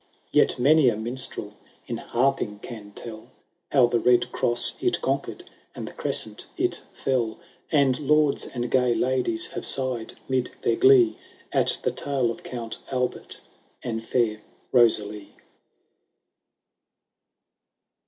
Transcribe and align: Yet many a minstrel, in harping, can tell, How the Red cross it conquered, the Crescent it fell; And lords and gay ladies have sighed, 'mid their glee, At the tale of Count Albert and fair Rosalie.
Yet 0.31 0.57
many 0.57 0.89
a 0.89 0.95
minstrel, 0.97 1.53
in 1.85 1.97
harping, 1.97 2.57
can 2.57 2.91
tell, 2.95 3.27
How 3.71 3.85
the 3.85 3.99
Red 3.99 4.31
cross 4.31 4.73
it 4.81 4.99
conquered, 4.99 5.47
the 5.75 5.91
Crescent 5.91 6.47
it 6.57 6.81
fell; 6.91 7.37
And 7.71 7.99
lords 7.99 8.47
and 8.47 8.71
gay 8.71 8.95
ladies 8.95 9.45
have 9.53 9.63
sighed, 9.63 10.15
'mid 10.27 10.49
their 10.63 10.75
glee, 10.75 11.17
At 11.53 11.77
the 11.83 11.91
tale 11.91 12.31
of 12.31 12.41
Count 12.41 12.79
Albert 12.91 13.41
and 13.83 14.03
fair 14.03 14.41
Rosalie. 14.71 15.35